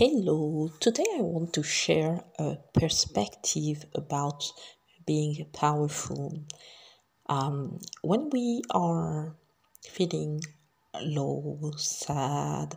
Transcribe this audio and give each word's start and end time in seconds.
Hello, 0.00 0.70
today 0.78 1.10
I 1.18 1.22
want 1.22 1.54
to 1.54 1.64
share 1.64 2.22
a 2.38 2.56
perspective 2.72 3.84
about 3.96 4.44
being 5.04 5.46
powerful. 5.52 6.44
Um, 7.28 7.80
when 8.02 8.30
we 8.30 8.62
are 8.70 9.34
feeling 9.82 10.40
low, 11.02 11.72
sad, 11.76 12.76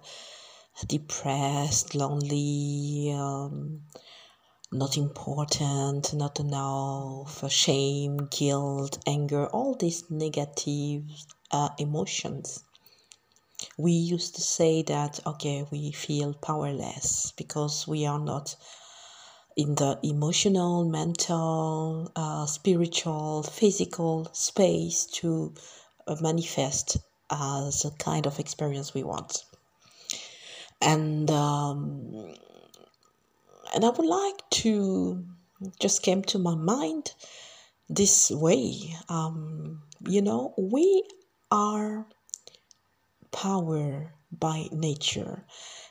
depressed, 0.88 1.94
lonely, 1.94 3.14
um, 3.16 3.82
not 4.72 4.98
important, 4.98 6.16
not 6.16 6.40
enough, 6.40 7.52
shame, 7.52 8.18
guilt, 8.32 8.98
anger, 9.06 9.46
all 9.46 9.76
these 9.76 10.10
negative 10.10 11.04
uh, 11.52 11.70
emotions 11.78 12.64
we 13.78 13.91
used 13.91 14.36
to 14.36 14.41
say 14.41 14.84
that 14.84 15.20
okay 15.25 15.66
we 15.71 15.91
feel 15.91 16.34
powerless 16.34 17.34
because 17.38 17.88
we 17.88 18.05
are 18.05 18.20
not 18.20 18.56
in 19.57 19.75
the 19.75 20.00
emotional 20.04 20.86
mental 20.86 22.11
uh, 22.15 22.46
spiritual 22.46 23.43
physical 23.43 24.29
space 24.34 25.06
to 25.06 25.54
uh, 26.07 26.15
manifest 26.21 26.97
as 27.29 27.86
a 27.86 27.92
kind 27.92 28.25
of 28.25 28.39
experience 28.39 28.93
we 28.93 29.04
want. 29.04 29.43
And 30.82 31.29
um, 31.29 32.34
and 33.73 33.86
i 33.86 33.89
would 33.89 34.08
like 34.08 34.50
to 34.50 35.23
just 35.80 36.02
came 36.02 36.22
to 36.23 36.39
my 36.39 36.56
mind 36.56 37.14
this 37.89 38.31
way 38.31 38.95
um, 39.09 39.81
you 40.08 40.22
know 40.22 40.53
we 40.58 41.03
are 41.52 42.06
power 43.31 44.14
by 44.31 44.67
nature 44.72 45.45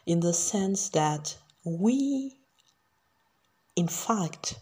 in 0.06 0.20
the 0.20 0.32
sense 0.32 0.88
that 0.90 1.36
we, 1.64 2.36
in 3.76 3.88
fact, 3.88 4.58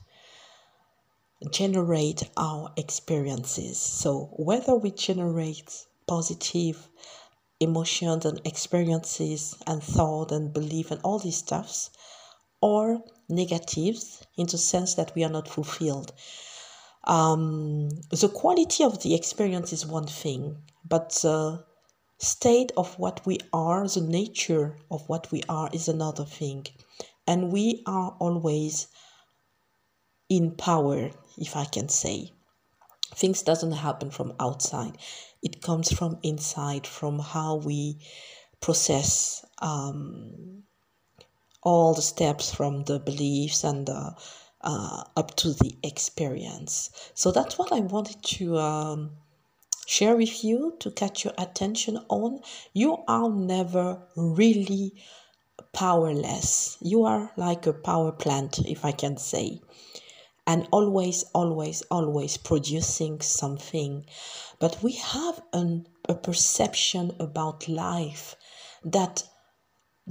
generate 1.50 2.28
our 2.36 2.72
experiences. 2.76 3.78
So, 3.78 4.30
whether 4.36 4.74
we 4.74 4.90
generate 4.90 5.86
positive 6.06 6.88
emotions 7.60 8.24
and 8.24 8.40
experiences 8.44 9.56
and 9.66 9.82
thought 9.82 10.32
and 10.32 10.52
belief 10.52 10.90
and 10.90 11.00
all 11.02 11.18
these 11.18 11.36
stuffs, 11.36 11.90
or 12.60 13.02
negatives 13.28 14.22
in 14.36 14.46
the 14.46 14.58
sense 14.58 14.94
that 14.94 15.14
we 15.14 15.24
are 15.24 15.30
not 15.30 15.48
fulfilled. 15.48 16.12
Um, 17.04 17.88
the 18.10 18.30
quality 18.34 18.84
of 18.84 19.02
the 19.02 19.14
experience 19.14 19.72
is 19.72 19.86
one 19.86 20.06
thing, 20.06 20.56
but 20.84 21.24
uh, 21.24 21.58
state 22.18 22.72
of 22.76 22.98
what 22.98 23.24
we 23.24 23.38
are, 23.52 23.86
the 23.88 24.00
nature 24.00 24.76
of 24.90 25.08
what 25.08 25.30
we 25.30 25.42
are 25.48 25.70
is 25.72 25.88
another 25.88 26.24
thing. 26.24 26.66
And 27.26 27.52
we 27.52 27.82
are 27.86 28.16
always 28.18 28.88
in 30.28 30.52
power, 30.52 31.10
if 31.36 31.56
I 31.56 31.64
can 31.64 31.88
say. 31.88 32.32
Things 33.14 33.42
doesn't 33.42 33.72
happen 33.72 34.10
from 34.10 34.34
outside. 34.40 34.98
It 35.42 35.62
comes 35.62 35.92
from 35.92 36.18
inside, 36.22 36.86
from 36.86 37.18
how 37.18 37.56
we 37.56 37.98
process 38.60 39.44
um, 39.62 40.64
all 41.62 41.94
the 41.94 42.02
steps 42.02 42.52
from 42.52 42.84
the 42.84 42.98
beliefs 42.98 43.64
and 43.64 43.86
the, 43.86 44.14
uh, 44.62 45.04
up 45.16 45.36
to 45.36 45.52
the 45.54 45.76
experience. 45.82 46.90
So 47.14 47.30
that's 47.30 47.56
what 47.56 47.72
I 47.72 47.80
wanted 47.80 48.22
to 48.22 48.58
um, 48.58 49.10
share 49.88 50.14
with 50.16 50.44
you 50.44 50.76
to 50.78 50.90
catch 50.90 51.24
your 51.24 51.32
attention 51.38 51.96
on. 52.10 52.40
You 52.74 53.04
are 53.08 53.30
never 53.30 54.02
really 54.14 54.92
powerless. 55.72 56.76
You 56.82 57.04
are 57.04 57.32
like 57.38 57.66
a 57.66 57.72
power 57.72 58.12
plant, 58.12 58.58
if 58.66 58.84
I 58.84 58.92
can 58.92 59.16
say, 59.16 59.60
and 60.46 60.68
always, 60.72 61.24
always, 61.34 61.80
always 61.90 62.36
producing 62.36 63.22
something. 63.22 64.04
But 64.58 64.82
we 64.82 64.92
have 64.92 65.40
an, 65.54 65.86
a 66.06 66.14
perception 66.14 67.12
about 67.18 67.66
life 67.66 68.36
that 68.84 69.24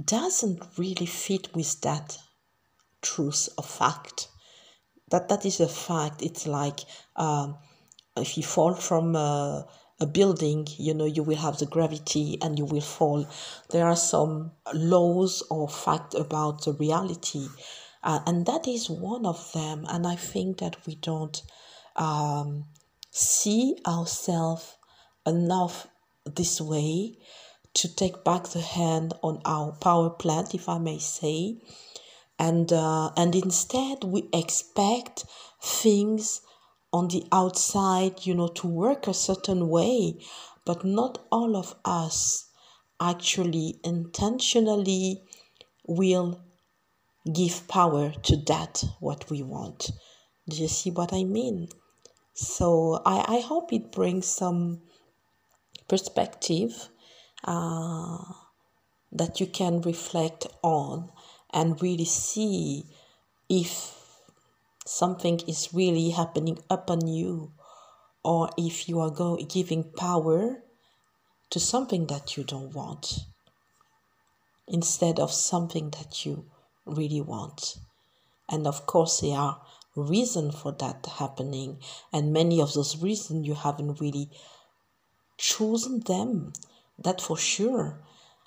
doesn't 0.02 0.60
really 0.76 1.06
fit 1.06 1.54
with 1.54 1.80
that 1.82 2.18
truth 3.00 3.48
of 3.56 3.64
fact. 3.64 4.26
That 5.12 5.28
that 5.28 5.46
is 5.46 5.60
a 5.60 5.68
fact. 5.68 6.20
It's 6.20 6.48
like 6.48 6.80
um, 7.14 7.56
if 8.20 8.36
you 8.36 8.42
fall 8.42 8.74
from 8.74 9.16
a, 9.16 9.66
a 10.00 10.06
building, 10.06 10.66
you 10.78 10.94
know, 10.94 11.04
you 11.04 11.22
will 11.22 11.36
have 11.36 11.58
the 11.58 11.66
gravity 11.66 12.38
and 12.42 12.58
you 12.58 12.64
will 12.64 12.80
fall. 12.80 13.26
There 13.70 13.86
are 13.86 13.96
some 13.96 14.52
laws 14.72 15.42
or 15.50 15.68
fact 15.68 16.14
about 16.14 16.64
the 16.64 16.72
reality, 16.72 17.46
uh, 18.02 18.20
and 18.26 18.46
that 18.46 18.68
is 18.68 18.88
one 18.88 19.26
of 19.26 19.52
them. 19.52 19.86
And 19.88 20.06
I 20.06 20.16
think 20.16 20.58
that 20.58 20.86
we 20.86 20.94
don't 20.96 21.42
um, 21.96 22.64
see 23.10 23.76
ourselves 23.86 24.76
enough 25.26 25.88
this 26.24 26.60
way 26.60 27.18
to 27.74 27.94
take 27.94 28.24
back 28.24 28.44
the 28.48 28.60
hand 28.60 29.14
on 29.22 29.40
our 29.44 29.72
power 29.72 30.10
plant, 30.10 30.54
if 30.54 30.68
I 30.68 30.78
may 30.78 30.98
say, 30.98 31.58
and 32.38 32.72
uh, 32.72 33.10
and 33.16 33.34
instead 33.34 34.04
we 34.04 34.28
expect 34.32 35.24
things 35.62 36.40
on 36.92 37.08
the 37.08 37.24
outside, 37.32 38.24
you 38.26 38.34
know, 38.34 38.48
to 38.48 38.66
work 38.66 39.06
a 39.06 39.14
certain 39.14 39.68
way, 39.68 40.18
but 40.64 40.84
not 40.84 41.26
all 41.30 41.56
of 41.56 41.74
us 41.84 42.50
actually 43.00 43.78
intentionally 43.84 45.22
will 45.86 46.40
give 47.32 47.68
power 47.68 48.12
to 48.22 48.36
that 48.46 48.82
what 49.00 49.30
we 49.30 49.42
want. 49.42 49.90
Do 50.48 50.56
you 50.56 50.68
see 50.68 50.90
what 50.90 51.12
I 51.12 51.24
mean? 51.24 51.68
So 52.34 53.02
I, 53.04 53.36
I 53.36 53.40
hope 53.40 53.72
it 53.72 53.92
brings 53.92 54.26
some 54.26 54.82
perspective 55.88 56.88
uh, 57.44 58.18
that 59.12 59.40
you 59.40 59.46
can 59.46 59.80
reflect 59.82 60.46
on 60.62 61.10
and 61.52 61.80
really 61.82 62.04
see 62.04 62.84
if 63.48 63.97
something 64.88 65.40
is 65.46 65.74
really 65.74 66.10
happening 66.10 66.58
upon 66.70 67.06
you, 67.06 67.52
or 68.24 68.50
if 68.56 68.88
you 68.88 69.00
are 69.00 69.10
go- 69.10 69.36
giving 69.36 69.84
power 69.84 70.62
to 71.50 71.60
something 71.60 72.06
that 72.06 72.36
you 72.36 72.44
don't 72.44 72.74
want 72.74 73.20
instead 74.66 75.18
of 75.18 75.32
something 75.32 75.90
that 75.90 76.24
you 76.24 76.44
really 76.86 77.20
want. 77.20 77.76
And 78.48 78.66
of 78.66 78.86
course, 78.86 79.20
there 79.20 79.38
are 79.38 79.60
reasons 79.94 80.54
for 80.54 80.72
that 80.72 81.06
happening, 81.18 81.78
and 82.12 82.32
many 82.32 82.60
of 82.60 82.72
those 82.72 83.02
reasons 83.02 83.46
you 83.46 83.54
haven't 83.54 84.00
really 84.00 84.30
chosen 85.36 86.00
them. 86.00 86.52
That 86.98 87.20
for 87.20 87.36
sure. 87.36 88.00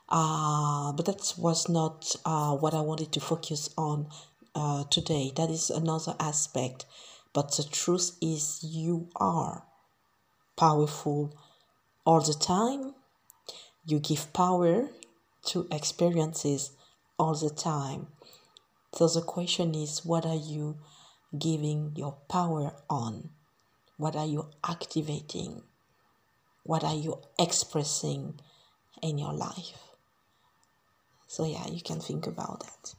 Uh, 0.09 0.91
but 0.91 1.05
that 1.05 1.33
was 1.37 1.69
not 1.69 2.13
uh, 2.25 2.53
what 2.57 2.73
I 2.73 2.81
wanted 2.81 3.13
to 3.13 3.21
focus 3.21 3.69
on 3.77 4.09
uh, 4.55 4.83
today. 4.85 5.31
That 5.35 5.49
is 5.49 5.69
another 5.69 6.15
aspect. 6.19 6.85
But 7.33 7.55
the 7.55 7.63
truth 7.63 8.17
is, 8.21 8.59
you 8.63 9.09
are 9.15 9.63
powerful 10.57 11.37
all 12.05 12.21
the 12.21 12.33
time. 12.33 12.93
You 13.85 13.99
give 13.99 14.33
power 14.33 14.89
to 15.47 15.67
experiences 15.71 16.71
all 17.17 17.35
the 17.35 17.49
time. 17.49 18.07
So 18.93 19.07
the 19.07 19.21
question 19.21 19.73
is, 19.73 20.05
what 20.05 20.25
are 20.25 20.35
you 20.35 20.77
giving 21.37 21.93
your 21.95 22.17
power 22.29 22.73
on? 22.89 23.29
What 23.97 24.15
are 24.15 24.25
you 24.25 24.49
activating? 24.63 25.63
What 26.63 26.83
are 26.83 26.95
you 26.95 27.21
expressing 27.39 28.39
in 29.01 29.17
your 29.17 29.33
life? 29.33 29.79
So, 31.27 31.45
yeah, 31.45 31.65
you 31.67 31.81
can 31.81 31.99
think 31.99 32.27
about 32.27 32.59
that. 32.59 32.93